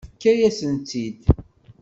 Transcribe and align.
Tefka-yas-tt-id. 0.09 1.21